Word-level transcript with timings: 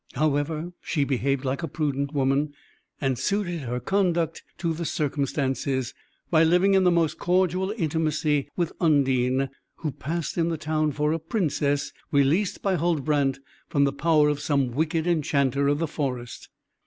However, 0.15 0.71
she 0.81 1.03
behaved 1.03 1.45
like 1.45 1.61
a 1.61 1.67
prudent 1.67 2.11
woman 2.11 2.53
and 2.99 3.19
suited 3.19 3.59
her 3.59 3.79
conduct 3.79 4.41
to 4.57 4.73
the 4.73 4.83
circumstances, 4.83 5.93
by 6.31 6.43
living 6.43 6.73
in 6.73 6.83
the 6.85 6.89
most 6.89 7.19
cordial 7.19 7.69
intimacy 7.77 8.49
with 8.55 8.73
Undine 8.81 9.49
who 9.75 9.91
passed 9.91 10.39
in 10.39 10.49
the 10.49 10.57
town 10.57 10.91
for 10.91 11.13
a 11.13 11.19
princess, 11.19 11.91
released 12.11 12.63
by 12.63 12.77
Huldbrand 12.77 13.41
from 13.69 13.83
the 13.83 13.93
power 13.93 14.27
of 14.29 14.39
some 14.39 14.71
wicked 14.71 15.05
enchanter 15.05 15.67
of 15.67 15.77
the 15.77 15.85
forest. 15.87 16.49